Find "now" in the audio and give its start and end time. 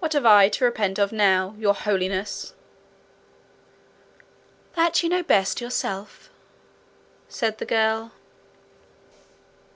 1.12-1.54